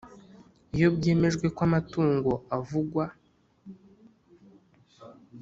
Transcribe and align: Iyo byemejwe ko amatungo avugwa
Iyo 0.75 0.87
byemejwe 0.97 1.45
ko 1.55 1.59
amatungo 1.67 2.31
avugwa 2.57 3.03